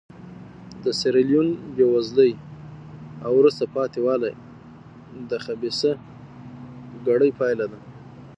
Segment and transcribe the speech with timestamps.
[0.83, 2.31] د سیریلیون بېوزلي
[3.25, 4.33] او وروسته پاتې والی
[5.29, 5.91] د خبیثه
[7.05, 7.79] کړۍ پایله ده.